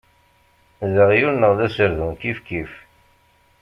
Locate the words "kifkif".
2.21-2.73